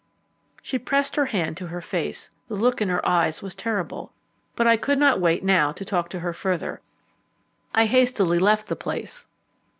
[0.63, 4.11] She pressed her hand to her face; the look in her eyes was terrible.
[4.55, 6.81] But I could not wait now to talk to her further.
[7.75, 9.27] I hastily left the place.